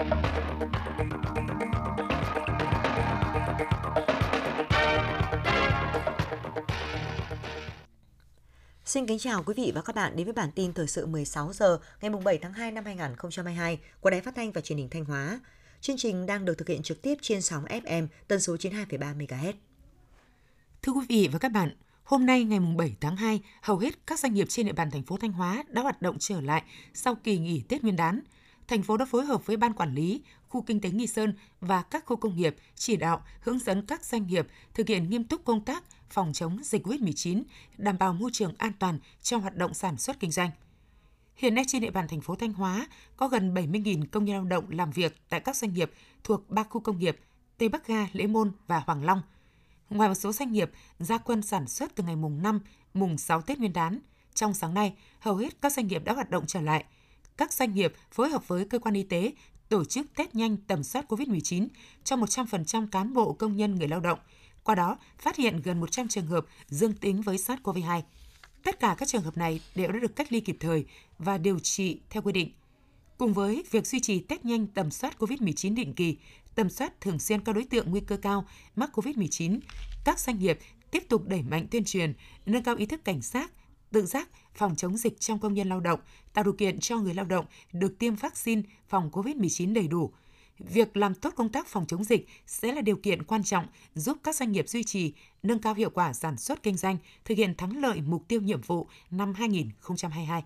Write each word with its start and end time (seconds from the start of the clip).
Xin 0.00 0.06
kính 9.06 9.18
chào 9.18 9.42
quý 9.42 9.54
vị 9.56 9.72
và 9.74 9.82
các 9.82 9.96
bạn 9.96 10.16
đến 10.16 10.24
với 10.24 10.32
bản 10.32 10.50
tin 10.54 10.72
thời 10.72 10.86
sự 10.86 11.06
16 11.06 11.52
giờ 11.52 11.78
ngày 12.00 12.10
7 12.24 12.38
tháng 12.38 12.52
2 12.52 12.72
năm 12.72 12.84
2022 12.84 13.78
của 14.00 14.10
Đài 14.10 14.20
Phát 14.20 14.34
thanh 14.34 14.52
và 14.52 14.60
Truyền 14.60 14.78
hình 14.78 14.88
Thanh 14.90 15.04
Hóa. 15.04 15.40
Chương 15.80 15.96
trình 15.98 16.26
đang 16.26 16.44
được 16.44 16.54
thực 16.58 16.68
hiện 16.68 16.82
trực 16.82 17.02
tiếp 17.02 17.18
trên 17.22 17.42
sóng 17.42 17.64
FM 17.64 18.06
tần 18.28 18.40
số 18.40 18.56
92,3 18.56 19.16
MHz. 19.16 19.52
Thưa 20.82 20.92
quý 20.92 21.06
vị 21.08 21.28
và 21.32 21.38
các 21.38 21.52
bạn, 21.52 21.76
hôm 22.04 22.26
nay 22.26 22.44
ngày 22.44 22.60
7 22.76 22.96
tháng 23.00 23.16
2, 23.16 23.40
hầu 23.62 23.78
hết 23.78 24.06
các 24.06 24.18
doanh 24.18 24.34
nghiệp 24.34 24.46
trên 24.48 24.66
địa 24.66 24.72
bàn 24.72 24.90
thành 24.90 25.02
phố 25.02 25.16
Thanh 25.16 25.32
Hóa 25.32 25.64
đã 25.68 25.82
hoạt 25.82 26.02
động 26.02 26.16
trở 26.18 26.40
lại 26.40 26.62
sau 26.94 27.14
kỳ 27.14 27.38
nghỉ 27.38 27.62
Tết 27.68 27.82
Nguyên 27.82 27.96
đán. 27.96 28.20
Thành 28.70 28.82
phố 28.82 28.96
đã 28.96 29.04
phối 29.04 29.24
hợp 29.24 29.46
với 29.46 29.56
ban 29.56 29.72
quản 29.72 29.94
lý 29.94 30.22
khu 30.48 30.62
kinh 30.62 30.80
tế 30.80 30.90
Nghi 30.90 31.06
Sơn 31.06 31.34
và 31.60 31.82
các 31.82 32.06
khu 32.06 32.16
công 32.16 32.36
nghiệp 32.36 32.56
chỉ 32.74 32.96
đạo 32.96 33.22
hướng 33.40 33.58
dẫn 33.58 33.86
các 33.86 34.04
doanh 34.04 34.26
nghiệp 34.26 34.46
thực 34.74 34.88
hiện 34.88 35.10
nghiêm 35.10 35.24
túc 35.24 35.44
công 35.44 35.64
tác 35.64 35.84
phòng 36.10 36.32
chống 36.32 36.58
dịch 36.62 36.86
COVID-19, 36.86 37.42
đảm 37.76 37.98
bảo 37.98 38.12
môi 38.12 38.30
trường 38.32 38.54
an 38.58 38.72
toàn 38.78 38.98
trong 39.22 39.40
hoạt 39.40 39.56
động 39.56 39.74
sản 39.74 39.96
xuất 39.96 40.20
kinh 40.20 40.30
doanh. 40.30 40.50
Hiện 41.34 41.54
nay 41.54 41.64
trên 41.68 41.82
địa 41.82 41.90
bàn 41.90 42.08
thành 42.08 42.20
phố 42.20 42.34
Thanh 42.34 42.52
Hóa 42.52 42.86
có 43.16 43.28
gần 43.28 43.54
70.000 43.54 44.04
công 44.12 44.24
nhân 44.24 44.36
lao 44.36 44.44
động 44.44 44.64
làm 44.70 44.90
việc 44.90 45.16
tại 45.28 45.40
các 45.40 45.56
doanh 45.56 45.74
nghiệp 45.74 45.90
thuộc 46.24 46.50
ba 46.50 46.62
khu 46.62 46.80
công 46.80 46.98
nghiệp 46.98 47.16
Tây 47.58 47.68
Bắc 47.68 47.86
Ga, 47.86 48.06
Lễ 48.12 48.26
Môn 48.26 48.52
và 48.66 48.82
Hoàng 48.86 49.04
Long. 49.04 49.22
Ngoài 49.90 50.08
một 50.08 50.14
số 50.14 50.32
doanh 50.32 50.52
nghiệp 50.52 50.70
gia 50.98 51.18
quân 51.18 51.42
sản 51.42 51.68
xuất 51.68 51.94
từ 51.94 52.04
ngày 52.04 52.16
mùng 52.16 52.42
5, 52.42 52.60
mùng 52.94 53.18
6 53.18 53.42
Tết 53.42 53.58
Nguyên 53.58 53.72
đán, 53.72 53.98
trong 54.34 54.54
sáng 54.54 54.74
nay, 54.74 54.94
hầu 55.20 55.36
hết 55.36 55.60
các 55.60 55.72
doanh 55.72 55.86
nghiệp 55.86 56.04
đã 56.04 56.12
hoạt 56.12 56.30
động 56.30 56.44
trở 56.46 56.60
lại. 56.60 56.84
Các 57.40 57.52
doanh 57.52 57.74
nghiệp 57.74 57.92
phối 58.12 58.28
hợp 58.28 58.48
với 58.48 58.64
cơ 58.64 58.78
quan 58.78 58.94
y 58.94 59.02
tế 59.02 59.32
tổ 59.68 59.84
chức 59.84 60.06
test 60.16 60.34
nhanh 60.34 60.56
tầm 60.56 60.82
soát 60.82 61.04
COVID-19 61.08 61.68
cho 62.04 62.16
100% 62.16 62.86
cán 62.86 63.14
bộ 63.14 63.32
công 63.32 63.56
nhân 63.56 63.74
người 63.74 63.88
lao 63.88 64.00
động. 64.00 64.18
Qua 64.64 64.74
đó, 64.74 64.98
phát 65.18 65.36
hiện 65.36 65.60
gần 65.64 65.80
100 65.80 66.08
trường 66.08 66.26
hợp 66.26 66.46
dương 66.66 66.92
tính 66.92 67.22
với 67.22 67.36
SARS-CoV-2. 67.36 68.02
Tất 68.62 68.80
cả 68.80 68.94
các 68.98 69.08
trường 69.08 69.22
hợp 69.22 69.36
này 69.36 69.60
đều 69.74 69.92
đã 69.92 69.98
được 69.98 70.16
cách 70.16 70.32
ly 70.32 70.40
kịp 70.40 70.56
thời 70.60 70.84
và 71.18 71.38
điều 71.38 71.58
trị 71.58 72.00
theo 72.10 72.22
quy 72.22 72.32
định. 72.32 72.52
Cùng 73.18 73.32
với 73.32 73.64
việc 73.70 73.86
duy 73.86 74.00
trì 74.00 74.20
test 74.20 74.44
nhanh 74.44 74.66
tầm 74.66 74.90
soát 74.90 75.16
COVID-19 75.18 75.74
định 75.74 75.94
kỳ, 75.94 76.16
tầm 76.54 76.70
soát 76.70 77.00
thường 77.00 77.18
xuyên 77.18 77.40
các 77.40 77.52
đối 77.52 77.64
tượng 77.64 77.90
nguy 77.90 78.00
cơ 78.00 78.16
cao 78.16 78.46
mắc 78.76 78.90
COVID-19, 78.98 79.58
các 80.04 80.18
doanh 80.18 80.38
nghiệp 80.38 80.58
tiếp 80.90 81.02
tục 81.08 81.28
đẩy 81.28 81.42
mạnh 81.42 81.66
tuyên 81.70 81.84
truyền, 81.84 82.12
nâng 82.46 82.62
cao 82.62 82.76
ý 82.76 82.86
thức 82.86 83.04
cảnh 83.04 83.20
giác, 83.22 83.52
tự 83.92 84.06
giác 84.06 84.28
phòng 84.54 84.76
chống 84.76 84.96
dịch 84.96 85.20
trong 85.20 85.38
công 85.38 85.54
nhân 85.54 85.68
lao 85.68 85.80
động, 85.80 86.00
tạo 86.32 86.44
điều 86.44 86.52
kiện 86.52 86.80
cho 86.80 86.98
người 86.98 87.14
lao 87.14 87.24
động 87.24 87.46
được 87.72 87.98
tiêm 87.98 88.14
vaccine 88.14 88.62
phòng 88.88 89.10
COVID-19 89.12 89.74
đầy 89.74 89.88
đủ. 89.88 90.10
Việc 90.58 90.96
làm 90.96 91.14
tốt 91.14 91.32
công 91.36 91.48
tác 91.48 91.66
phòng 91.66 91.86
chống 91.86 92.04
dịch 92.04 92.26
sẽ 92.46 92.72
là 92.72 92.80
điều 92.80 92.96
kiện 92.96 93.22
quan 93.22 93.42
trọng 93.44 93.66
giúp 93.94 94.18
các 94.22 94.36
doanh 94.36 94.52
nghiệp 94.52 94.68
duy 94.68 94.84
trì, 94.84 95.12
nâng 95.42 95.58
cao 95.58 95.74
hiệu 95.74 95.90
quả 95.90 96.12
sản 96.12 96.36
xuất 96.36 96.62
kinh 96.62 96.76
doanh, 96.76 96.96
thực 97.24 97.38
hiện 97.38 97.54
thắng 97.54 97.76
lợi 97.76 98.00
mục 98.00 98.28
tiêu 98.28 98.40
nhiệm 98.40 98.60
vụ 98.60 98.86
năm 99.10 99.34
2022. 99.34 100.44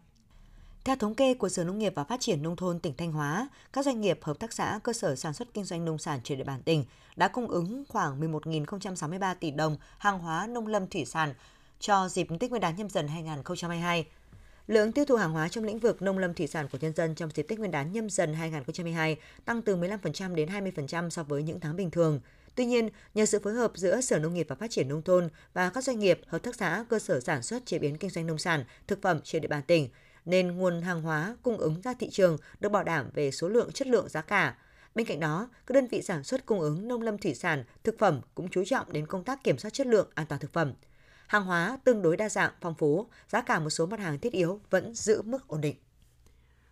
Theo 0.84 0.96
thống 0.96 1.14
kê 1.14 1.34
của 1.34 1.48
Sở 1.48 1.64
Nông 1.64 1.78
nghiệp 1.78 1.92
và 1.96 2.04
Phát 2.04 2.20
triển 2.20 2.42
Nông 2.42 2.56
thôn 2.56 2.78
tỉnh 2.80 2.94
Thanh 2.96 3.12
Hóa, 3.12 3.48
các 3.72 3.84
doanh 3.84 4.00
nghiệp, 4.00 4.18
hợp 4.22 4.38
tác 4.38 4.52
xã, 4.52 4.80
cơ 4.82 4.92
sở 4.92 5.16
sản 5.16 5.32
xuất 5.32 5.54
kinh 5.54 5.64
doanh 5.64 5.84
nông 5.84 5.98
sản 5.98 6.20
trên 6.24 6.38
địa 6.38 6.44
bàn 6.44 6.62
tỉnh 6.62 6.84
đã 7.16 7.28
cung 7.28 7.48
ứng 7.48 7.84
khoảng 7.88 8.20
11.063 8.20 9.34
tỷ 9.34 9.50
đồng 9.50 9.76
hàng 9.98 10.18
hóa 10.18 10.46
nông 10.46 10.66
lâm 10.66 10.86
thủy 10.86 11.04
sản 11.04 11.34
cho 11.84 12.08
dịp 12.08 12.26
Tết 12.40 12.50
Nguyên 12.50 12.60
đán 12.60 12.76
nhâm 12.76 12.88
dần 12.88 13.08
2022. 13.08 14.06
Lượng 14.66 14.92
tiêu 14.92 15.04
thụ 15.04 15.16
hàng 15.16 15.32
hóa 15.32 15.48
trong 15.48 15.64
lĩnh 15.64 15.78
vực 15.78 16.02
nông 16.02 16.18
lâm 16.18 16.34
thủy 16.34 16.46
sản 16.46 16.68
của 16.72 16.78
nhân 16.80 16.92
dân 16.94 17.14
trong 17.14 17.30
dịp 17.34 17.42
Tết 17.42 17.58
Nguyên 17.58 17.70
đán 17.70 17.92
nhâm 17.92 18.10
dần 18.10 18.34
2022 18.34 19.16
tăng 19.44 19.62
từ 19.62 19.76
15% 19.76 20.34
đến 20.34 20.48
20% 20.48 21.10
so 21.10 21.22
với 21.22 21.42
những 21.42 21.60
tháng 21.60 21.76
bình 21.76 21.90
thường. 21.90 22.20
Tuy 22.54 22.66
nhiên, 22.66 22.88
nhờ 23.14 23.26
sự 23.26 23.38
phối 23.38 23.52
hợp 23.52 23.72
giữa 23.74 24.00
Sở 24.00 24.18
Nông 24.18 24.34
nghiệp 24.34 24.46
và 24.48 24.56
Phát 24.56 24.70
triển 24.70 24.88
Nông 24.88 25.02
thôn 25.02 25.28
và 25.54 25.70
các 25.70 25.84
doanh 25.84 25.98
nghiệp, 25.98 26.20
hợp 26.26 26.38
tác 26.38 26.54
xã, 26.54 26.84
cơ 26.88 26.98
sở 26.98 27.20
sản 27.20 27.42
xuất 27.42 27.66
chế 27.66 27.78
biến 27.78 27.96
kinh 27.96 28.10
doanh 28.10 28.26
nông 28.26 28.38
sản, 28.38 28.64
thực 28.86 29.02
phẩm 29.02 29.20
trên 29.24 29.42
địa 29.42 29.48
bàn 29.48 29.62
tỉnh, 29.62 29.88
nên 30.24 30.56
nguồn 30.56 30.82
hàng 30.82 31.02
hóa 31.02 31.36
cung 31.42 31.58
ứng 31.58 31.80
ra 31.84 31.94
thị 31.94 32.10
trường 32.10 32.36
được 32.60 32.68
bảo 32.68 32.84
đảm 32.84 33.10
về 33.14 33.30
số 33.30 33.48
lượng, 33.48 33.72
chất 33.72 33.88
lượng, 33.88 34.08
giá 34.08 34.20
cả. 34.20 34.56
Bên 34.94 35.06
cạnh 35.06 35.20
đó, 35.20 35.48
các 35.66 35.74
đơn 35.74 35.86
vị 35.86 36.02
sản 36.02 36.24
xuất 36.24 36.46
cung 36.46 36.60
ứng 36.60 36.88
nông 36.88 37.02
lâm 37.02 37.18
thủy 37.18 37.34
sản, 37.34 37.64
thực 37.84 37.98
phẩm 37.98 38.20
cũng 38.34 38.48
chú 38.48 38.64
trọng 38.64 38.92
đến 38.92 39.06
công 39.06 39.24
tác 39.24 39.44
kiểm 39.44 39.58
soát 39.58 39.70
chất 39.70 39.86
lượng, 39.86 40.08
an 40.14 40.26
toàn 40.26 40.40
thực 40.40 40.52
phẩm. 40.52 40.72
Hàng 41.26 41.44
hóa 41.44 41.78
tương 41.84 42.02
đối 42.02 42.16
đa 42.16 42.28
dạng, 42.28 42.52
phong 42.60 42.74
phú, 42.74 43.06
giá 43.28 43.40
cả 43.40 43.60
một 43.60 43.70
số 43.70 43.86
mặt 43.86 44.00
hàng 44.00 44.18
thiết 44.18 44.32
yếu 44.32 44.60
vẫn 44.70 44.94
giữ 44.94 45.22
mức 45.22 45.48
ổn 45.48 45.60
định. 45.60 45.76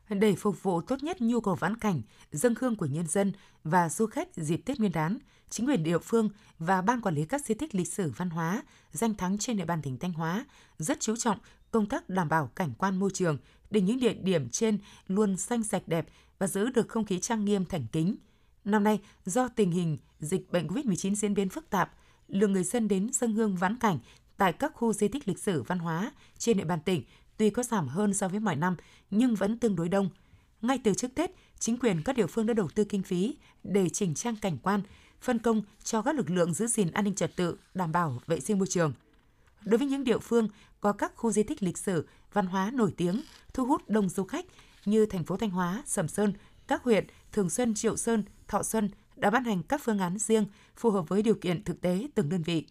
Để 0.08 0.34
phục 0.34 0.62
vụ 0.62 0.80
tốt 0.80 1.02
nhất 1.02 1.20
nhu 1.20 1.40
cầu 1.40 1.54
vãn 1.54 1.76
cảnh, 1.76 2.02
dân 2.32 2.54
hương 2.60 2.76
của 2.76 2.86
nhân 2.86 3.06
dân 3.06 3.32
và 3.64 3.88
du 3.88 4.06
khách 4.06 4.28
dịp 4.36 4.56
Tết 4.56 4.78
Nguyên 4.78 4.92
đán, 4.92 5.18
chính 5.50 5.66
quyền 5.66 5.82
địa 5.82 5.98
phương 5.98 6.30
và 6.58 6.82
ban 6.82 7.00
quản 7.00 7.14
lý 7.14 7.24
các 7.24 7.44
di 7.44 7.54
tích 7.54 7.74
lịch 7.74 7.92
sử 7.92 8.12
văn 8.16 8.30
hóa, 8.30 8.62
danh 8.92 9.14
thắng 9.14 9.38
trên 9.38 9.56
địa 9.56 9.64
bàn 9.64 9.82
tỉnh 9.82 9.98
Thanh 9.98 10.12
Hóa 10.12 10.44
rất 10.78 11.00
chú 11.00 11.16
trọng 11.16 11.38
công 11.70 11.88
tác 11.88 12.08
đảm 12.08 12.28
bảo 12.28 12.50
cảnh 12.54 12.72
quan 12.78 12.98
môi 12.98 13.10
trường 13.14 13.38
để 13.70 13.80
những 13.80 14.00
địa 14.00 14.12
điểm 14.12 14.48
trên 14.48 14.78
luôn 15.06 15.36
xanh 15.36 15.62
sạch 15.62 15.82
đẹp 15.86 16.06
và 16.38 16.46
giữ 16.46 16.70
được 16.70 16.88
không 16.88 17.04
khí 17.04 17.20
trang 17.20 17.44
nghiêm 17.44 17.64
thành 17.64 17.86
kính. 17.92 18.16
Năm 18.64 18.84
nay, 18.84 19.00
do 19.24 19.48
tình 19.48 19.70
hình 19.70 19.98
dịch 20.20 20.52
bệnh 20.52 20.66
COVID-19 20.66 21.14
diễn 21.14 21.34
biến 21.34 21.48
phức 21.48 21.70
tạp, 21.70 21.92
lượng 22.28 22.52
người 22.52 22.64
dân 22.64 22.88
đến 22.88 23.10
dân 23.12 23.34
hương 23.34 23.56
vãn 23.56 23.78
cảnh 23.78 23.98
tại 24.36 24.52
các 24.52 24.72
khu 24.74 24.92
di 24.92 25.08
tích 25.08 25.28
lịch 25.28 25.38
sử 25.38 25.62
văn 25.62 25.78
hóa 25.78 26.12
trên 26.38 26.56
địa 26.56 26.64
bàn 26.64 26.78
tỉnh 26.84 27.02
tuy 27.36 27.50
có 27.50 27.62
giảm 27.62 27.88
hơn 27.88 28.14
so 28.14 28.28
với 28.28 28.40
mọi 28.40 28.56
năm 28.56 28.76
nhưng 29.10 29.34
vẫn 29.34 29.58
tương 29.58 29.76
đối 29.76 29.88
đông. 29.88 30.08
Ngay 30.62 30.78
từ 30.84 30.94
trước 30.94 31.14
Tết, 31.14 31.30
chính 31.58 31.78
quyền 31.78 32.02
các 32.02 32.16
địa 32.16 32.26
phương 32.26 32.46
đã 32.46 32.54
đầu 32.54 32.68
tư 32.74 32.84
kinh 32.84 33.02
phí 33.02 33.36
để 33.64 33.88
chỉnh 33.88 34.14
trang 34.14 34.36
cảnh 34.36 34.58
quan, 34.62 34.82
phân 35.20 35.38
công 35.38 35.62
cho 35.84 36.02
các 36.02 36.16
lực 36.16 36.30
lượng 36.30 36.54
giữ 36.54 36.66
gìn 36.66 36.90
an 36.90 37.04
ninh 37.04 37.14
trật 37.14 37.36
tự, 37.36 37.56
đảm 37.74 37.92
bảo 37.92 38.20
vệ 38.26 38.40
sinh 38.40 38.58
môi 38.58 38.66
trường. 38.66 38.92
Đối 39.64 39.78
với 39.78 39.86
những 39.86 40.04
địa 40.04 40.18
phương 40.18 40.48
có 40.80 40.92
các 40.92 41.12
khu 41.16 41.32
di 41.32 41.42
tích 41.42 41.62
lịch 41.62 41.78
sử, 41.78 42.06
văn 42.32 42.46
hóa 42.46 42.70
nổi 42.74 42.94
tiếng, 42.96 43.22
thu 43.54 43.66
hút 43.66 43.82
đông 43.88 44.08
du 44.08 44.24
khách 44.24 44.46
như 44.84 45.06
thành 45.06 45.24
phố 45.24 45.36
Thanh 45.36 45.50
Hóa, 45.50 45.82
Sầm 45.86 46.08
Sơn, 46.08 46.32
các 46.66 46.82
huyện 46.82 47.06
Thường 47.32 47.50
Xuân, 47.50 47.74
Triệu 47.74 47.96
Sơn, 47.96 48.24
Thọ 48.48 48.62
Xuân 48.62 48.90
đã 49.16 49.30
ban 49.30 49.44
hành 49.44 49.62
các 49.62 49.80
phương 49.84 49.98
án 49.98 50.18
riêng 50.18 50.46
phù 50.76 50.90
hợp 50.90 51.08
với 51.08 51.22
điều 51.22 51.34
kiện 51.34 51.64
thực 51.64 51.80
tế 51.80 52.08
từng 52.14 52.28
đơn 52.28 52.42
vị. 52.42 52.66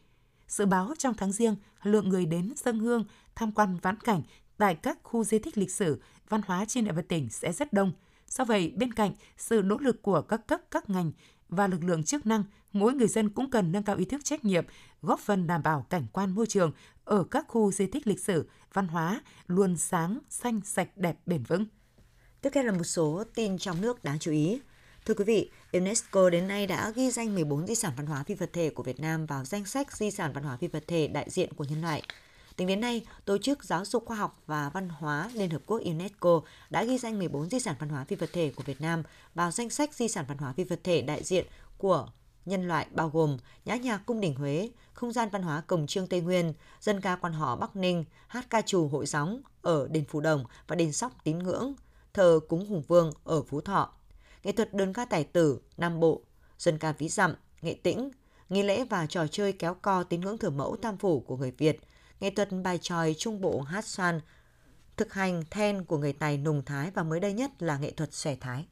Dự 0.52 0.66
báo 0.66 0.94
trong 0.98 1.14
tháng 1.14 1.32
riêng, 1.32 1.56
lượng 1.84 2.10
người 2.10 2.26
đến 2.26 2.54
dân 2.56 2.80
hương, 2.80 3.06
tham 3.36 3.52
quan 3.52 3.78
vãn 3.82 4.00
cảnh 4.00 4.22
tại 4.58 4.76
các 4.76 5.00
khu 5.04 5.24
di 5.24 5.40
tích 5.40 5.58
lịch 5.58 5.72
sử, 5.72 6.02
văn 6.30 6.42
hóa 6.46 6.66
trên 6.66 6.86
địa 6.86 6.92
bàn 6.92 7.06
tỉnh 7.08 7.30
sẽ 7.30 7.54
rất 7.54 7.74
đông. 7.74 7.92
Do 8.28 8.46
vậy, 8.46 8.74
bên 8.78 8.94
cạnh 8.94 9.12
sự 9.38 9.62
nỗ 9.66 9.78
lực 9.78 10.02
của 10.02 10.22
các 10.22 10.48
cấp, 10.48 10.62
các 10.72 10.90
ngành 10.90 11.12
và 11.50 11.68
lực 11.68 11.84
lượng 11.84 12.04
chức 12.04 12.26
năng, 12.26 12.44
mỗi 12.74 12.94
người 12.94 13.08
dân 13.08 13.30
cũng 13.30 13.50
cần 13.50 13.72
nâng 13.72 13.84
cao 13.84 13.96
ý 13.96 14.06
thức 14.06 14.22
trách 14.24 14.46
nhiệm, 14.46 14.66
góp 15.02 15.20
phần 15.20 15.48
đảm 15.48 15.64
bảo 15.64 15.86
cảnh 15.90 16.08
quan 16.14 16.36
môi 16.36 16.48
trường 16.48 16.72
ở 17.04 17.24
các 17.24 17.46
khu 17.48 17.72
di 17.72 17.88
tích 17.88 18.08
lịch 18.08 18.20
sử, 18.20 18.50
văn 18.74 18.88
hóa 18.88 19.22
luôn 19.48 19.78
sáng, 19.78 20.20
xanh, 20.30 20.62
sạch, 20.64 20.98
đẹp, 20.98 21.20
bền 21.26 21.44
vững. 21.44 21.66
Tiếp 22.42 22.50
theo 22.54 22.64
là 22.64 22.72
một 22.72 22.84
số 22.84 23.24
tin 23.36 23.58
trong 23.58 23.82
nước 23.82 24.04
đáng 24.04 24.20
chú 24.20 24.32
ý. 24.32 24.62
Thưa 25.06 25.14
quý 25.14 25.26
vị, 25.26 25.50
UNESCO 25.74 26.30
đến 26.30 26.48
nay 26.48 26.68
đã 26.68 26.92
ghi 26.96 27.12
danh 27.12 27.36
14 27.36 27.68
di 27.68 27.76
sản 27.76 27.94
văn 27.98 28.06
hóa 28.06 28.24
phi 28.24 28.36
vật 28.36 28.50
thể 28.54 28.70
của 28.70 28.84
Việt 28.84 29.00
Nam 29.00 29.26
vào 29.26 29.46
danh 29.46 29.66
sách 29.66 29.98
di 29.98 30.12
sản 30.12 30.34
văn 30.34 30.44
hóa 30.44 30.58
phi 30.58 30.68
vật 30.68 30.84
thể 30.88 31.08
đại 31.08 31.30
diện 31.30 31.54
của 31.54 31.64
nhân 31.64 31.82
loại. 31.82 32.04
Tính 32.56 32.68
đến 32.68 32.82
nay, 32.82 33.06
Tổ 33.26 33.38
chức 33.38 33.64
Giáo 33.64 33.86
dục 33.86 34.06
Khoa 34.06 34.18
học 34.18 34.42
và 34.48 34.70
Văn 34.70 34.90
hóa 34.90 35.30
Liên 35.34 35.50
Hợp 35.50 35.62
Quốc 35.66 35.82
UNESCO 35.86 36.42
đã 36.70 36.84
ghi 36.84 36.98
danh 36.98 37.20
14 37.20 37.50
di 37.50 37.60
sản 37.60 37.76
văn 37.80 37.90
hóa 37.90 38.04
phi 38.04 38.16
vật 38.16 38.30
thể 38.34 38.52
của 38.56 38.64
Việt 38.64 38.82
Nam 38.82 39.04
vào 39.36 39.52
danh 39.52 39.70
sách 39.70 39.94
di 39.94 40.08
sản 40.08 40.26
văn 40.28 40.38
hóa 40.38 40.54
phi 40.54 40.64
vật 40.64 40.80
thể 40.84 41.02
đại 41.02 41.24
diện 41.24 41.46
của 41.78 42.08
nhân 42.46 42.68
loại 42.68 42.88
bao 42.92 43.10
gồm 43.10 43.38
nhã 43.66 43.76
nhạc 43.76 43.98
cung 44.06 44.20
đình 44.20 44.36
Huế, 44.36 44.70
không 44.94 45.12
gian 45.12 45.30
văn 45.30 45.42
hóa 45.42 45.62
cổng 45.62 45.88
trương 45.88 46.08
Tây 46.08 46.22
Nguyên, 46.22 46.54
dân 46.82 47.02
ca 47.02 47.16
quan 47.16 47.34
họ 47.34 47.56
Bắc 47.56 47.76
Ninh, 47.76 48.06
hát 48.28 48.50
ca 48.50 48.62
trù 48.62 48.88
hội 48.88 49.06
gióng 49.06 49.42
ở 49.62 49.88
đền 49.92 50.06
Phù 50.06 50.22
Đồng 50.22 50.46
và 50.68 50.76
đền 50.76 50.94
Sóc 50.94 51.12
Tín 51.24 51.40
Ngưỡng, 51.40 51.74
thờ 52.14 52.40
cúng 52.48 52.70
Hùng 52.70 52.84
Vương 52.88 53.12
ở 53.24 53.44
Phú 53.44 53.62
Thọ, 53.62 53.94
nghệ 54.44 54.52
thuật 54.52 54.74
đơn 54.74 54.94
ca 54.94 55.06
tài 55.06 55.24
tử 55.24 55.62
Nam 55.78 56.00
Bộ, 56.00 56.22
dân 56.58 56.78
ca 56.78 56.92
ví 56.92 57.10
dặm, 57.10 57.36
nghệ 57.62 57.74
tĩnh, 57.74 58.12
nghi 58.50 58.64
lễ 58.64 58.86
và 58.86 59.06
trò 59.06 59.28
chơi 59.28 59.54
kéo 59.54 59.74
co 59.74 60.04
tín 60.04 60.22
ngưỡng 60.22 60.38
thờ 60.38 60.50
mẫu 60.50 60.78
tam 60.82 60.98
phủ 60.98 61.20
của 61.20 61.38
người 61.38 61.52
Việt, 61.52 61.80
nghệ 62.20 62.30
thuật 62.30 62.50
bài 62.64 62.78
tròi 62.78 63.16
trung 63.18 63.42
bộ 63.42 63.62
hát 63.62 63.86
xoan, 63.86 64.20
thực 64.98 65.14
hành 65.14 65.44
then 65.50 65.86
của 65.86 65.98
người 65.98 66.14
Tài 66.14 66.38
Nùng 66.38 66.66
Thái 66.66 66.92
và 66.92 67.04
mới 67.04 67.20
đây 67.20 67.34
nhất 67.34 67.52
là 67.62 67.78
nghệ 67.78 67.92
thuật 67.92 68.14
xòe 68.14 68.36
Thái. 68.36 68.68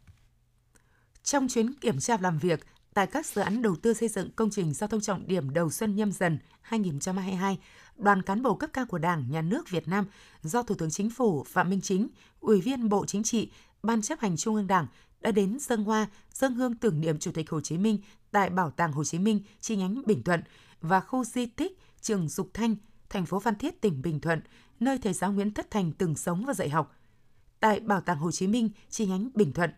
Trong 1.23 1.47
chuyến 1.47 1.73
kiểm 1.73 1.99
tra 1.99 2.17
làm 2.21 2.37
việc 2.37 2.59
tại 2.93 3.07
các 3.07 3.25
dự 3.25 3.41
án 3.41 3.61
đầu 3.61 3.75
tư 3.75 3.93
xây 3.93 4.09
dựng 4.09 4.31
công 4.35 4.49
trình 4.49 4.73
giao 4.73 4.87
thông 4.87 5.01
trọng 5.01 5.27
điểm 5.27 5.53
đầu 5.53 5.69
xuân 5.69 5.95
nhâm 5.95 6.11
dần 6.11 6.39
2022, 6.61 7.59
đoàn 7.97 8.21
cán 8.21 8.41
bộ 8.41 8.55
cấp 8.55 8.69
cao 8.73 8.85
của 8.85 8.97
Đảng, 8.97 9.31
Nhà 9.31 9.41
nước 9.41 9.69
Việt 9.69 9.87
Nam 9.87 10.05
do 10.41 10.63
Thủ 10.63 10.75
tướng 10.75 10.91
Chính 10.91 11.09
phủ 11.09 11.43
Phạm 11.43 11.69
Minh 11.69 11.81
Chính, 11.81 12.07
Ủy 12.39 12.61
viên 12.61 12.89
Bộ 12.89 13.05
Chính 13.05 13.23
trị, 13.23 13.51
Ban 13.83 14.01
chấp 14.01 14.19
hành 14.19 14.37
Trung 14.37 14.55
ương 14.55 14.67
Đảng 14.67 14.87
đã 15.21 15.31
đến 15.31 15.57
dân 15.59 15.83
hoa, 15.83 16.07
dân 16.33 16.53
hương 16.53 16.75
tưởng 16.75 17.01
niệm 17.01 17.19
Chủ 17.19 17.31
tịch 17.31 17.49
Hồ 17.49 17.61
Chí 17.61 17.77
Minh 17.77 17.97
tại 18.31 18.49
Bảo 18.49 18.71
tàng 18.71 18.91
Hồ 18.91 19.03
Chí 19.03 19.19
Minh 19.19 19.41
chi 19.59 19.75
nhánh 19.75 20.01
Bình 20.05 20.23
Thuận 20.23 20.41
và 20.81 20.99
khu 20.99 21.23
di 21.23 21.45
tích 21.45 21.79
Trường 22.01 22.27
Dục 22.27 22.49
Thanh, 22.53 22.75
thành 23.09 23.25
phố 23.25 23.39
Phan 23.39 23.55
Thiết, 23.55 23.81
tỉnh 23.81 24.01
Bình 24.01 24.19
Thuận, 24.19 24.41
nơi 24.79 24.97
thầy 24.97 25.13
giáo 25.13 25.31
Nguyễn 25.31 25.53
Thất 25.53 25.71
Thành 25.71 25.91
từng 25.91 26.15
sống 26.15 26.45
và 26.45 26.53
dạy 26.53 26.69
học. 26.69 26.95
Tại 27.59 27.79
Bảo 27.79 28.01
tàng 28.01 28.17
Hồ 28.17 28.31
Chí 28.31 28.47
Minh 28.47 28.69
chi 28.89 29.05
nhánh 29.05 29.29
Bình 29.33 29.53
Thuận, 29.53 29.71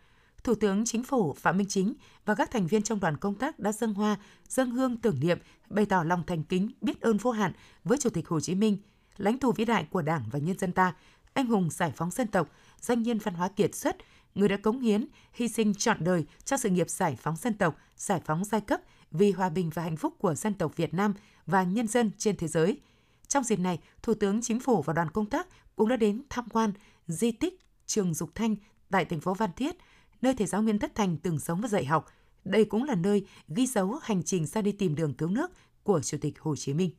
Thủ 0.44 0.56
tướng 0.56 0.86
Chính 0.86 1.04
phủ 1.04 1.34
Phạm 1.34 1.58
Minh 1.58 1.68
Chính 1.70 1.94
và 2.26 2.36
các 2.36 2.52
thành 2.52 2.68
viên 2.68 2.82
trong 2.82 3.00
đoàn 3.00 3.18
công 3.18 3.36
tác 3.36 3.60
đã 3.60 3.72
dâng 3.72 3.94
hoa, 3.94 4.18
dâng 4.48 4.72
hương 4.72 4.98
tưởng 4.98 5.20
niệm, 5.20 5.40
bày 5.70 5.86
tỏ 5.86 6.04
lòng 6.04 6.24
thành 6.28 6.44
kính, 6.44 6.72
biết 6.82 7.02
ơn 7.02 7.18
vô 7.18 7.32
hạn 7.32 7.52
với 7.84 7.98
Chủ 7.98 8.10
tịch 8.10 8.28
Hồ 8.28 8.40
Chí 8.40 8.56
Minh, 8.56 8.78
lãnh 9.18 9.38
tụ 9.38 9.52
vĩ 9.52 9.66
đại 9.66 9.88
của 9.92 10.02
Đảng 10.02 10.24
và 10.32 10.40
nhân 10.40 10.58
dân 10.58 10.72
ta, 10.72 10.96
anh 11.34 11.46
hùng 11.46 11.70
giải 11.70 11.92
phóng 11.96 12.12
dân 12.12 12.28
tộc, 12.28 12.50
danh 12.80 13.04
nhân 13.04 13.18
văn 13.18 13.34
hóa 13.34 13.48
kiệt 13.48 13.76
xuất, 13.76 13.98
người 14.36 14.50
đã 14.50 14.58
cống 14.58 14.80
hiến, 14.80 15.06
hy 15.34 15.48
sinh 15.48 15.74
trọn 15.74 16.04
đời 16.04 16.26
cho 16.44 16.58
sự 16.58 16.70
nghiệp 16.70 16.90
giải 16.90 17.18
phóng 17.22 17.36
dân 17.36 17.54
tộc, 17.54 17.78
giải 17.98 18.22
phóng 18.26 18.46
giai 18.46 18.62
cấp 18.62 18.82
vì 19.12 19.32
hòa 19.32 19.50
bình 19.50 19.70
và 19.74 19.84
hạnh 19.84 19.98
phúc 19.98 20.14
của 20.18 20.36
dân 20.36 20.54
tộc 20.54 20.76
Việt 20.76 20.94
Nam 20.94 21.14
và 21.46 21.64
nhân 21.64 21.88
dân 21.88 22.12
trên 22.18 22.38
thế 22.38 22.48
giới. 22.48 22.80
Trong 23.28 23.44
dịp 23.44 23.60
này, 23.60 23.80
Thủ 24.04 24.14
tướng 24.14 24.42
Chính 24.42 24.60
phủ 24.60 24.82
và 24.82 24.94
đoàn 24.94 25.10
công 25.10 25.26
tác 25.26 25.48
cũng 25.76 25.90
đã 25.90 25.96
đến 25.96 26.22
tham 26.30 26.50
quan 26.50 26.72
di 27.08 27.32
tích 27.32 27.60
Trường 27.86 28.14
Dục 28.14 28.30
Thanh 28.36 28.56
tại 28.90 29.06
thành 29.06 29.20
phố 29.20 29.34
Văn 29.34 29.50
Thiết, 29.56 29.76
nơi 30.22 30.34
thầy 30.36 30.48
giáo 30.48 30.62
Nguyễn 30.62 30.80
Tất 30.80 30.96
Thành 30.96 31.18
từng 31.18 31.40
sống 31.40 31.62
và 31.62 31.68
dạy 31.68 31.86
học. 31.86 32.06
Đây 32.46 32.66
cũng 32.66 32.84
là 32.84 32.96
nơi 32.96 33.26
ghi 33.48 33.68
dấu 33.68 34.00
hành 34.02 34.24
trình 34.24 34.46
ra 34.46 34.62
đi 34.62 34.72
tìm 34.72 34.96
đường 34.96 35.14
cứu 35.14 35.30
nước 35.30 35.52
của 35.84 36.02
Chủ 36.02 36.18
tịch 36.22 36.40
Hồ 36.40 36.56
Chí 36.56 36.74
Minh. 36.74 36.90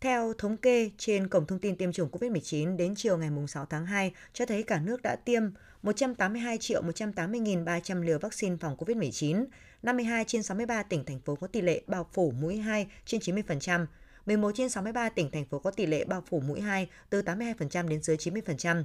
Theo 0.00 0.32
thống 0.38 0.56
kê 0.56 0.90
trên 0.98 1.28
Cổng 1.28 1.46
Thông 1.46 1.58
tin 1.58 1.76
Tiêm 1.76 1.92
chủng 1.92 2.08
COVID-19 2.10 2.76
đến 2.76 2.94
chiều 2.96 3.18
ngày 3.18 3.30
6 3.48 3.66
tháng 3.66 3.86
2 3.86 4.12
cho 4.32 4.46
thấy 4.46 4.62
cả 4.62 4.80
nước 4.80 5.02
đã 5.02 5.16
tiêm 5.16 5.42
182 5.86 6.58
triệu 6.58 6.82
180.300 6.82 8.02
liều 8.02 8.18
vaccine 8.18 8.56
phòng 8.60 8.76
COVID-19, 8.76 9.46
52 9.82 10.24
trên 10.24 10.42
63 10.42 10.82
tỉnh 10.82 11.04
thành 11.04 11.20
phố 11.20 11.36
có 11.36 11.46
tỷ 11.46 11.60
lệ 11.60 11.82
bao 11.86 12.06
phủ 12.12 12.32
mũi 12.40 12.56
2 12.56 12.86
trên 13.04 13.20
90%, 13.20 13.86
11 14.26 14.52
trên 14.54 14.68
63 14.68 15.08
tỉnh 15.08 15.30
thành 15.30 15.44
phố 15.44 15.58
có 15.58 15.70
tỷ 15.70 15.86
lệ 15.86 16.04
bao 16.04 16.22
phủ 16.30 16.40
mũi 16.40 16.60
2 16.60 16.88
từ 17.10 17.22
82% 17.22 17.88
đến 17.88 18.02
dưới 18.02 18.16
90%. 18.16 18.84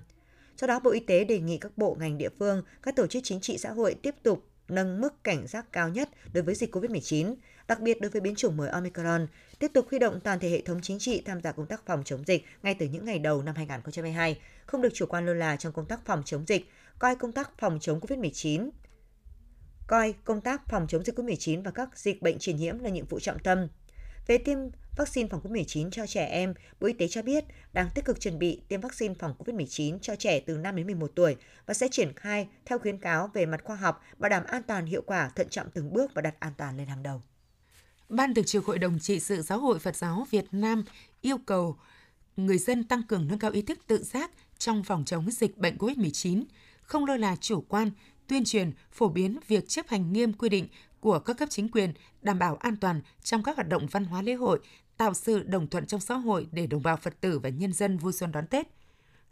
Do 0.57 0.67
đó, 0.67 0.79
Bộ 0.79 0.91
Y 0.91 0.99
tế 0.99 1.23
đề 1.23 1.39
nghị 1.39 1.57
các 1.57 1.77
bộ 1.77 1.97
ngành 1.99 2.17
địa 2.17 2.29
phương, 2.39 2.63
các 2.83 2.95
tổ 2.95 3.07
chức 3.07 3.23
chính 3.23 3.41
trị 3.41 3.57
xã 3.57 3.71
hội 3.71 3.95
tiếp 4.01 4.15
tục 4.23 4.45
nâng 4.67 5.01
mức 5.01 5.23
cảnh 5.23 5.47
giác 5.47 5.65
cao 5.71 5.89
nhất 5.89 6.09
đối 6.33 6.43
với 6.43 6.55
dịch 6.55 6.75
COVID-19, 6.75 7.35
đặc 7.67 7.79
biệt 7.79 8.01
đối 8.01 8.11
với 8.11 8.21
biến 8.21 8.35
chủng 8.35 8.57
mới 8.57 8.69
Omicron, 8.69 9.27
tiếp 9.59 9.71
tục 9.73 9.87
huy 9.89 9.99
động 9.99 10.19
toàn 10.23 10.39
thể 10.39 10.49
hệ 10.49 10.61
thống 10.61 10.79
chính 10.81 10.99
trị 10.99 11.21
tham 11.25 11.41
gia 11.41 11.51
công 11.51 11.65
tác 11.65 11.85
phòng 11.85 12.03
chống 12.05 12.23
dịch 12.27 12.45
ngay 12.63 12.75
từ 12.79 12.85
những 12.85 13.05
ngày 13.05 13.19
đầu 13.19 13.41
năm 13.41 13.55
2022, 13.55 14.39
không 14.65 14.81
được 14.81 14.93
chủ 14.93 15.05
quan 15.05 15.25
lơ 15.25 15.33
là 15.33 15.55
trong 15.55 15.73
công 15.73 15.85
tác 15.85 16.05
phòng 16.05 16.21
chống 16.25 16.43
dịch, 16.47 16.69
coi 17.01 17.15
công 17.15 17.31
tác 17.31 17.51
phòng 17.57 17.79
chống 17.81 17.99
COVID-19 17.99 18.69
coi 19.87 20.13
công 20.23 20.41
tác 20.41 20.61
phòng 20.67 20.87
chống 20.89 21.03
dịch 21.03 21.15
COVID-19 21.19 21.63
và 21.63 21.71
các 21.71 21.99
dịch 21.99 22.21
bệnh 22.21 22.39
truyền 22.39 22.55
nhiễm 22.55 22.79
là 22.79 22.89
nhiệm 22.89 23.05
vụ 23.05 23.19
trọng 23.19 23.39
tâm. 23.39 23.67
Về 24.27 24.37
tiêm 24.37 24.57
vaccine 24.97 25.29
phòng 25.29 25.41
COVID-19 25.43 25.89
cho 25.89 26.07
trẻ 26.07 26.25
em, 26.25 26.53
Bộ 26.79 26.87
Y 26.87 26.93
tế 26.93 27.07
cho 27.07 27.21
biết 27.21 27.43
đang 27.73 27.89
tích 27.95 28.05
cực 28.05 28.19
chuẩn 28.19 28.39
bị 28.39 28.61
tiêm 28.67 28.81
vaccine 28.81 29.13
phòng 29.19 29.35
COVID-19 29.39 29.99
cho 29.99 30.15
trẻ 30.15 30.39
từ 30.39 30.57
5 30.57 30.75
đến 30.75 30.85
11 30.85 31.11
tuổi 31.15 31.35
và 31.65 31.73
sẽ 31.73 31.87
triển 31.87 32.13
khai 32.15 32.47
theo 32.65 32.79
khuyến 32.79 32.97
cáo 32.97 33.27
về 33.33 33.45
mặt 33.45 33.63
khoa 33.63 33.75
học, 33.75 34.03
bảo 34.17 34.29
đảm 34.29 34.43
an 34.43 34.63
toàn 34.63 34.85
hiệu 34.85 35.01
quả, 35.05 35.29
thận 35.35 35.47
trọng 35.49 35.69
từng 35.73 35.93
bước 35.93 36.11
và 36.13 36.21
đặt 36.21 36.35
an 36.39 36.53
toàn 36.57 36.77
lên 36.77 36.87
hàng 36.87 37.03
đầu. 37.03 37.21
Ban 38.09 38.33
Thường 38.33 38.45
trực 38.45 38.65
Hội 38.65 38.79
đồng 38.79 38.99
trị 38.99 39.19
sự 39.19 39.41
Giáo 39.41 39.59
hội 39.59 39.79
Phật 39.79 39.95
giáo 39.95 40.27
Việt 40.31 40.45
Nam 40.51 40.83
yêu 41.21 41.37
cầu 41.45 41.77
người 42.37 42.57
dân 42.57 42.83
tăng 42.83 43.03
cường 43.03 43.27
nâng 43.27 43.39
cao 43.39 43.51
ý 43.51 43.61
thức 43.61 43.79
tự 43.87 44.03
giác 44.03 44.31
trong 44.57 44.83
phòng 44.83 45.05
chống 45.05 45.31
dịch 45.31 45.57
bệnh 45.57 45.77
COVID-19, 45.77 46.43
không 46.91 47.05
lơ 47.05 47.17
là 47.17 47.35
chủ 47.35 47.61
quan, 47.61 47.91
tuyên 48.27 48.45
truyền, 48.45 48.71
phổ 48.91 49.09
biến 49.09 49.39
việc 49.47 49.69
chấp 49.69 49.87
hành 49.87 50.13
nghiêm 50.13 50.33
quy 50.33 50.49
định 50.49 50.67
của 50.99 51.19
các 51.19 51.37
cấp 51.37 51.49
chính 51.49 51.69
quyền, 51.71 51.93
đảm 52.21 52.39
bảo 52.39 52.55
an 52.55 52.75
toàn 52.75 53.01
trong 53.23 53.43
các 53.43 53.55
hoạt 53.55 53.67
động 53.69 53.87
văn 53.91 54.05
hóa 54.05 54.21
lễ 54.21 54.33
hội, 54.33 54.59
tạo 54.97 55.13
sự 55.13 55.43
đồng 55.43 55.67
thuận 55.67 55.85
trong 55.85 55.99
xã 55.99 56.15
hội 56.15 56.47
để 56.51 56.67
đồng 56.67 56.83
bào 56.83 56.97
Phật 56.97 57.21
tử 57.21 57.39
và 57.39 57.49
nhân 57.49 57.73
dân 57.73 57.97
vui 57.97 58.13
xuân 58.13 58.31
đón 58.31 58.47
Tết. 58.47 58.67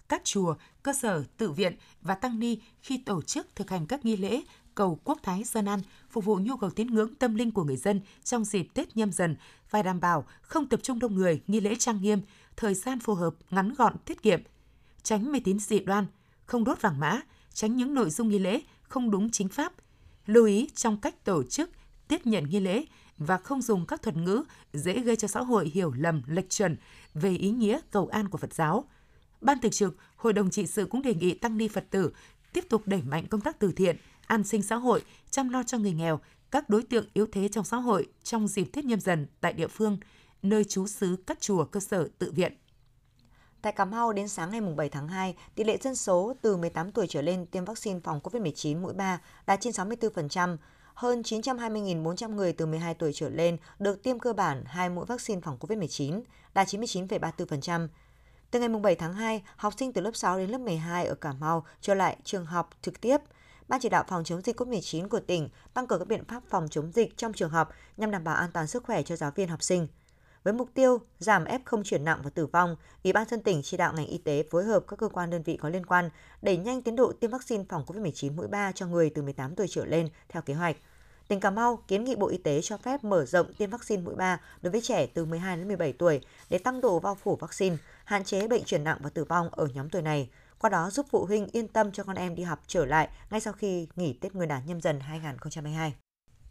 Các 0.09 0.21
chùa, 0.23 0.56
cơ 0.83 0.94
sở, 0.94 1.23
tự 1.38 1.51
viện 1.51 1.75
và 2.01 2.15
tăng 2.15 2.39
ni 2.39 2.57
khi 2.81 2.97
tổ 2.97 3.21
chức 3.21 3.47
thực 3.56 3.69
hành 3.69 3.85
các 3.85 4.06
nghi 4.06 4.17
lễ 4.17 4.41
cầu 4.75 5.00
quốc 5.03 5.19
thái 5.23 5.44
dân 5.44 5.65
an, 5.65 5.79
phục 6.09 6.25
vụ 6.25 6.35
nhu 6.35 6.57
cầu 6.57 6.69
tín 6.69 6.88
ngưỡng 6.88 7.15
tâm 7.15 7.35
linh 7.35 7.51
của 7.51 7.63
người 7.63 7.77
dân 7.77 8.01
trong 8.23 8.45
dịp 8.45 8.67
Tết 8.73 8.97
nhâm 8.97 9.11
dần, 9.11 9.35
phải 9.67 9.83
đảm 9.83 10.00
bảo 10.00 10.25
không 10.41 10.67
tập 10.67 10.79
trung 10.83 11.00
đông 11.00 11.15
người, 11.15 11.41
nghi 11.47 11.59
lễ 11.59 11.75
trang 11.75 12.01
nghiêm, 12.01 12.21
thời 12.56 12.73
gian 12.73 13.00
phù 13.00 13.13
hợp, 13.13 13.35
ngắn 13.50 13.73
gọn, 13.73 13.97
tiết 14.06 14.21
kiệm, 14.21 14.41
tránh 15.03 15.31
mê 15.31 15.39
tín 15.44 15.59
dị 15.59 15.79
đoan, 15.79 16.06
không 16.45 16.63
đốt 16.63 16.81
vàng 16.81 17.00
mã, 17.00 17.21
tránh 17.54 17.75
những 17.75 17.94
nội 17.94 18.10
dung 18.10 18.30
nghi 18.30 18.40
lễ 18.40 18.62
không 18.81 19.12
đúng 19.12 19.30
chính 19.30 19.50
pháp, 19.50 19.74
lưu 20.25 20.46
ý 20.46 20.69
trong 20.75 20.98
cách 20.98 21.25
tổ 21.25 21.44
chức, 21.44 21.69
tiếp 22.07 22.25
nhận 22.25 22.50
nghi 22.50 22.60
lễ 22.60 22.86
và 23.18 23.38
không 23.38 23.62
dùng 23.62 23.86
các 23.86 24.01
thuật 24.01 24.18
ngữ 24.18 24.44
dễ 24.74 25.00
gây 25.00 25.16
cho 25.16 25.28
xã 25.28 25.42
hội 25.42 25.69
hiểu 25.74 25.92
lầm 25.92 26.22
lệch 26.28 26.50
chuẩn 26.50 26.78
về 27.13 27.31
ý 27.31 27.50
nghĩa 27.51 27.80
cầu 27.92 28.07
an 28.07 28.30
của 28.30 28.38
Phật 28.38 28.54
giáo. 28.54 28.90
Ban 29.42 29.60
thực 29.60 29.72
trực, 29.72 29.98
Hội 30.16 30.34
đồng 30.34 30.50
trị 30.50 30.68
sự 30.68 30.86
cũng 30.86 31.01
đề 31.01 31.13
nghị 31.13 31.34
tăng 31.34 31.57
ni 31.57 31.68
Phật 31.68 31.86
tử 31.90 32.12
tiếp 32.54 32.66
tục 32.69 32.81
đẩy 32.86 33.01
mạnh 33.01 33.28
công 33.28 33.42
tác 33.42 33.60
từ 33.60 33.72
thiện, 33.72 33.98
an 34.28 34.44
sinh 34.44 34.62
xã 34.62 34.75
hội, 34.75 35.02
chăm 35.30 35.50
lo 35.50 35.63
cho 35.63 35.78
người 35.78 35.94
nghèo, 35.94 36.19
các 36.52 36.69
đối 36.69 36.84
tượng 36.84 37.06
yếu 37.13 37.25
thế 37.31 37.48
trong 37.48 37.66
xã 37.66 37.78
hội 37.78 38.07
trong 38.24 38.48
dịp 38.48 38.66
Tết 38.66 38.86
nhâm 38.86 39.00
dần 39.00 39.28
tại 39.42 39.54
địa 39.54 39.68
phương, 39.68 39.98
nơi 40.42 40.63
trú 40.63 40.88
xứ 40.88 41.16
các 41.28 41.42
chùa 41.42 41.66
cơ 41.66 41.80
sở 41.80 42.07
tự 42.19 42.31
viện. 42.31 42.54
Tại 43.61 43.73
Cà 43.73 43.85
Mau 43.85 44.13
đến 44.13 44.27
sáng 44.27 44.51
ngày 44.51 44.61
7 44.61 44.89
tháng 44.89 45.07
2, 45.07 45.35
tỷ 45.56 45.63
lệ 45.63 45.77
dân 45.77 45.95
số 45.95 46.33
từ 46.41 46.57
18 46.57 46.91
tuổi 46.91 47.07
trở 47.09 47.21
lên 47.21 47.45
tiêm 47.45 47.65
vaccine 47.65 48.00
phòng 48.03 48.19
COVID-19 48.23 48.81
mũi 48.81 48.94
3 48.94 49.21
đạt 49.45 49.61
trên 49.61 49.73
64%, 49.73 50.57
hơn 50.94 51.21
920.400 51.21 52.35
người 52.35 52.53
từ 52.53 52.65
12 52.65 52.94
tuổi 52.94 53.11
trở 53.13 53.29
lên 53.29 53.57
được 53.79 54.03
tiêm 54.03 54.19
cơ 54.19 54.33
bản 54.33 54.63
hai 54.65 54.89
mũi 54.89 55.06
vaccine 55.06 55.41
phòng 55.41 55.57
COVID-19, 55.59 56.21
đạt 56.53 56.67
99,34%. 56.67 57.88
Từ 58.51 58.59
ngày 58.59 58.69
7 58.69 58.95
tháng 58.95 59.13
2, 59.13 59.44
học 59.56 59.73
sinh 59.77 59.94
từ 59.94 60.01
lớp 60.01 60.15
6 60.15 60.38
đến 60.38 60.50
lớp 60.50 60.57
12 60.57 61.06
ở 61.06 61.15
Cà 61.15 61.33
Mau 61.33 61.65
trở 61.81 61.94
lại 61.94 62.17
trường 62.23 62.45
học 62.45 62.69
trực 62.81 63.01
tiếp. 63.01 63.17
Ban 63.67 63.79
chỉ 63.79 63.89
đạo 63.89 64.03
phòng 64.07 64.23
chống 64.23 64.41
dịch 64.41 64.61
COVID-19 64.61 65.07
của 65.07 65.19
tỉnh 65.19 65.50
tăng 65.73 65.88
cường 65.88 66.00
các 66.00 66.07
biện 66.07 66.25
pháp 66.25 66.44
phòng 66.50 66.67
chống 66.69 66.91
dịch 66.91 67.17
trong 67.17 67.33
trường 67.33 67.50
học 67.50 67.69
nhằm 67.97 68.11
đảm 68.11 68.23
bảo 68.23 68.35
an 68.35 68.50
toàn 68.53 68.67
sức 68.67 68.83
khỏe 68.83 69.03
cho 69.03 69.15
giáo 69.15 69.31
viên 69.35 69.50
học 69.50 69.63
sinh. 69.63 69.88
Với 70.44 70.53
mục 70.53 70.69
tiêu 70.74 71.01
giảm 71.19 71.44
F0 71.44 71.83
chuyển 71.83 72.03
nặng 72.03 72.19
và 72.24 72.30
tử 72.30 72.45
vong, 72.45 72.75
Ủy 73.03 73.13
ban 73.13 73.30
dân 73.30 73.41
tỉnh 73.41 73.62
chỉ 73.63 73.77
đạo 73.77 73.94
ngành 73.94 74.07
y 74.07 74.18
tế 74.18 74.44
phối 74.51 74.63
hợp 74.63 74.83
các 74.88 75.00
cơ 75.00 75.07
quan 75.07 75.30
đơn 75.30 75.44
vị 75.44 75.57
có 75.57 75.69
liên 75.69 75.86
quan 75.86 76.09
đẩy 76.41 76.57
nhanh 76.57 76.81
tiến 76.81 76.95
độ 76.95 77.12
tiêm 77.12 77.31
vaccine 77.31 77.63
phòng 77.69 77.83
COVID-19 77.88 78.36
mũi 78.36 78.47
3 78.47 78.71
cho 78.71 78.88
người 78.88 79.09
từ 79.09 79.21
18 79.21 79.56
tuổi 79.56 79.68
trở 79.69 79.86
lên 79.86 80.09
theo 80.30 80.41
kế 80.41 80.53
hoạch. 80.53 80.75
Tỉnh 81.27 81.39
Cà 81.39 81.50
Mau 81.50 81.83
kiến 81.88 82.03
nghị 82.03 82.15
Bộ 82.15 82.27
Y 82.27 82.38
tế 82.38 82.62
cho 82.63 82.77
phép 82.77 83.03
mở 83.03 83.25
rộng 83.25 83.53
tiêm 83.53 83.69
vaccine 83.69 84.03
mũi 84.03 84.15
3 84.15 84.41
đối 84.62 84.71
với 84.71 84.81
trẻ 84.81 85.07
từ 85.07 85.25
12 85.25 85.57
đến 85.57 85.68
17 85.68 85.94
tuổi 85.94 86.21
để 86.50 86.57
tăng 86.57 86.81
độ 86.81 87.00
bao 87.00 87.15
phủ 87.15 87.35
vaccine, 87.35 87.77
hạn 88.06 88.24
chế 88.24 88.47
bệnh 88.47 88.63
chuyển 88.63 88.83
nặng 88.83 88.97
và 89.01 89.09
tử 89.09 89.24
vong 89.24 89.50
ở 89.51 89.68
nhóm 89.74 89.89
tuổi 89.89 90.01
này. 90.01 90.30
Qua 90.59 90.69
đó 90.69 90.89
giúp 90.89 91.06
phụ 91.09 91.25
huynh 91.25 91.47
yên 91.51 91.68
tâm 91.68 91.92
cho 91.92 92.03
con 92.03 92.15
em 92.15 92.35
đi 92.35 92.44
học 92.44 92.59
trở 92.68 92.85
lại 92.85 93.09
ngay 93.30 93.39
sau 93.39 93.53
khi 93.53 93.87
nghỉ 93.95 94.14
Tết 94.14 94.33
Nguyên 94.33 94.49
đán 94.49 94.66
nhâm 94.66 94.81
dần 94.81 94.99
2022. 94.99 95.94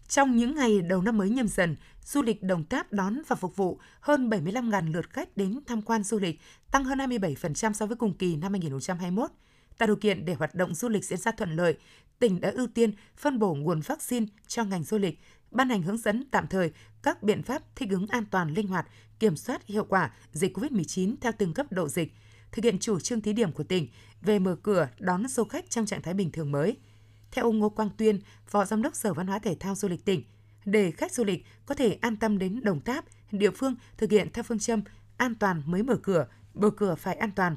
Trong 0.08 0.36
những 0.36 0.54
ngày 0.54 0.82
đầu 0.82 1.02
năm 1.02 1.18
mới 1.18 1.30
nhâm 1.30 1.48
dần, 1.48 1.76
du 2.04 2.22
lịch 2.22 2.42
Đồng 2.42 2.64
Tháp 2.68 2.92
đón 2.92 3.22
và 3.28 3.36
phục 3.36 3.56
vụ 3.56 3.78
hơn 4.00 4.30
75.000 4.30 4.92
lượt 4.92 5.10
khách 5.10 5.36
đến 5.36 5.60
tham 5.66 5.82
quan 5.82 6.02
du 6.02 6.18
lịch, 6.18 6.40
tăng 6.70 6.84
hơn 6.84 6.98
27% 6.98 7.72
so 7.72 7.86
với 7.86 7.96
cùng 7.96 8.14
kỳ 8.14 8.36
năm 8.36 8.52
2021. 8.52 9.30
Tạo 9.78 9.86
điều 9.86 9.96
kiện 9.96 10.24
để 10.24 10.34
hoạt 10.34 10.54
động 10.54 10.74
du 10.74 10.88
lịch 10.88 11.04
diễn 11.04 11.18
ra 11.18 11.32
thuận 11.32 11.56
lợi, 11.56 11.78
tỉnh 12.18 12.40
đã 12.40 12.50
ưu 12.50 12.66
tiên 12.66 12.92
phân 13.16 13.38
bổ 13.38 13.54
nguồn 13.54 13.80
vaccine 13.80 14.26
cho 14.46 14.64
ngành 14.64 14.84
du 14.84 14.98
lịch, 14.98 15.20
ban 15.50 15.68
hành 15.68 15.82
hướng 15.82 15.96
dẫn 15.96 16.24
tạm 16.30 16.46
thời 16.46 16.72
các 17.02 17.22
biện 17.22 17.42
pháp 17.42 17.62
thích 17.76 17.90
ứng 17.90 18.06
an 18.06 18.24
toàn 18.30 18.54
linh 18.54 18.66
hoạt, 18.66 18.86
kiểm 19.18 19.36
soát 19.36 19.66
hiệu 19.66 19.84
quả 19.84 20.10
dịch 20.32 20.58
COVID-19 20.58 21.14
theo 21.20 21.32
từng 21.38 21.54
cấp 21.54 21.72
độ 21.72 21.88
dịch, 21.88 22.12
thực 22.52 22.64
hiện 22.64 22.78
chủ 22.78 23.00
trương 23.00 23.20
thí 23.20 23.32
điểm 23.32 23.52
của 23.52 23.64
tỉnh 23.64 23.88
về 24.22 24.38
mở 24.38 24.56
cửa 24.62 24.88
đón 24.98 25.28
du 25.28 25.44
khách 25.44 25.70
trong 25.70 25.86
trạng 25.86 26.02
thái 26.02 26.14
bình 26.14 26.32
thường 26.32 26.52
mới– 26.52 26.76
theo 27.32 27.44
ông 27.44 27.58
Ngô 27.58 27.68
Quang 27.68 27.90
Tuyên, 27.96 28.20
Phó 28.46 28.64
Giám 28.64 28.82
đốc 28.82 28.94
Sở 28.94 29.14
Văn 29.14 29.26
hóa 29.26 29.38
Thể 29.38 29.56
thao 29.60 29.74
Du 29.74 29.88
lịch 29.88 30.04
tỉnh, 30.04 30.22
để 30.64 30.90
khách 30.90 31.12
du 31.12 31.24
lịch 31.24 31.44
có 31.66 31.74
thể 31.74 31.98
an 32.00 32.16
tâm 32.16 32.38
đến 32.38 32.60
Đồng 32.62 32.80
Tháp, 32.80 33.04
địa 33.30 33.50
phương 33.50 33.74
thực 33.96 34.10
hiện 34.10 34.28
theo 34.32 34.42
phương 34.42 34.58
châm 34.58 34.82
an 35.16 35.34
toàn 35.34 35.62
mới 35.66 35.82
mở 35.82 35.96
cửa, 36.02 36.26
mở 36.54 36.70
cửa 36.70 36.94
phải 36.94 37.14
an 37.14 37.30
toàn. 37.36 37.56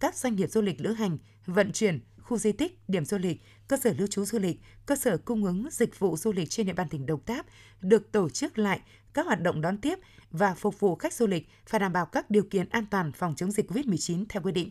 Các 0.00 0.14
doanh 0.14 0.36
nghiệp 0.36 0.50
du 0.50 0.60
lịch 0.62 0.80
lữ 0.80 0.92
hành, 0.92 1.18
vận 1.46 1.72
chuyển, 1.72 2.00
khu 2.22 2.38
di 2.38 2.52
tích, 2.52 2.78
điểm 2.88 3.04
du 3.04 3.18
lịch, 3.18 3.42
cơ 3.68 3.76
sở 3.76 3.94
lưu 3.98 4.06
trú 4.06 4.24
du 4.24 4.38
lịch, 4.38 4.60
cơ 4.86 4.96
sở 4.96 5.16
cung 5.18 5.44
ứng 5.44 5.68
dịch 5.70 5.98
vụ 5.98 6.16
du 6.16 6.32
lịch 6.32 6.50
trên 6.50 6.66
địa 6.66 6.72
bàn 6.72 6.88
tỉnh 6.88 7.06
Đồng 7.06 7.24
Tháp 7.24 7.46
được 7.80 8.12
tổ 8.12 8.28
chức 8.28 8.58
lại 8.58 8.80
các 9.14 9.26
hoạt 9.26 9.42
động 9.42 9.60
đón 9.60 9.78
tiếp 9.78 9.98
và 10.30 10.54
phục 10.54 10.80
vụ 10.80 10.96
khách 10.96 11.14
du 11.14 11.26
lịch 11.26 11.48
phải 11.66 11.80
đảm 11.80 11.92
bảo 11.92 12.06
các 12.06 12.30
điều 12.30 12.42
kiện 12.42 12.68
an 12.68 12.86
toàn 12.90 13.12
phòng 13.12 13.34
chống 13.36 13.50
dịch 13.50 13.70
COVID-19 13.70 14.24
theo 14.28 14.42
quy 14.42 14.52
định. 14.52 14.70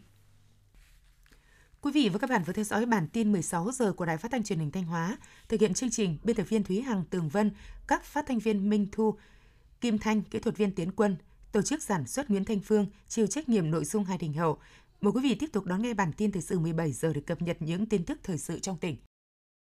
Quý 1.83 1.91
vị 1.91 2.09
và 2.09 2.19
các 2.19 2.29
bạn 2.29 2.43
vừa 2.43 2.53
theo 2.53 2.65
dõi 2.65 2.85
bản 2.85 3.07
tin 3.07 3.31
16 3.31 3.71
giờ 3.71 3.93
của 3.93 4.05
Đài 4.05 4.17
Phát 4.17 4.31
thanh 4.31 4.43
Truyền 4.43 4.59
hình 4.59 4.71
Thanh 4.71 4.83
Hóa. 4.83 5.17
Thực 5.49 5.59
hiện 5.59 5.73
chương 5.73 5.89
trình 5.89 6.17
biên 6.23 6.35
tập 6.35 6.43
viên 6.49 6.63
Thúy 6.63 6.81
Hằng 6.81 7.03
Tường 7.09 7.29
Vân, 7.29 7.51
các 7.87 8.03
phát 8.03 8.25
thanh 8.27 8.39
viên 8.39 8.69
Minh 8.69 8.87
Thu, 8.91 9.15
Kim 9.81 9.97
Thanh, 9.97 10.21
kỹ 10.21 10.39
thuật 10.39 10.57
viên 10.57 10.71
Tiến 10.71 10.91
Quân, 10.91 11.15
tổ 11.51 11.61
chức 11.61 11.83
sản 11.83 12.07
xuất 12.07 12.29
Nguyễn 12.29 12.45
Thanh 12.45 12.59
Phương, 12.59 12.85
chịu 13.07 13.27
trách 13.27 13.49
nhiệm 13.49 13.71
nội 13.71 13.85
dung 13.85 14.03
Hai 14.03 14.17
Đình 14.17 14.33
Hậu. 14.33 14.57
Mời 15.01 15.11
quý 15.11 15.21
vị 15.23 15.35
tiếp 15.35 15.49
tục 15.53 15.65
đón 15.65 15.81
nghe 15.81 15.93
bản 15.93 16.11
tin 16.13 16.31
thời 16.31 16.41
sự 16.41 16.59
17 16.59 16.91
giờ 16.91 17.13
để 17.13 17.21
cập 17.21 17.41
nhật 17.41 17.57
những 17.59 17.85
tin 17.85 18.05
tức 18.05 18.19
thời 18.23 18.37
sự 18.37 18.59
trong 18.59 18.77
tỉnh. 18.77 18.97